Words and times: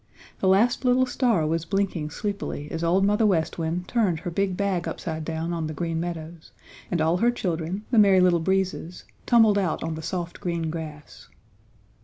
The 0.39 0.47
last 0.47 0.83
little 0.83 1.05
star 1.05 1.45
was 1.45 1.63
blinking 1.63 2.09
sleepily 2.09 2.71
as 2.71 2.83
Old 2.83 3.05
Mother 3.05 3.27
West 3.27 3.59
Wind 3.59 3.87
turned 3.87 4.21
her 4.21 4.31
big 4.31 4.57
bag 4.57 4.87
upside 4.87 5.23
down 5.23 5.53
on 5.53 5.67
the 5.67 5.75
Green 5.75 5.99
Meadows 5.99 6.51
and 6.89 6.99
all 6.99 7.17
her 7.17 7.29
children, 7.29 7.83
the 7.91 7.99
Merry 7.99 8.19
Little 8.19 8.39
Breezes, 8.39 9.03
tumbled 9.27 9.59
out 9.59 9.83
on 9.83 9.93
the 9.93 10.01
soft 10.01 10.39
green 10.39 10.71
grass. 10.71 11.27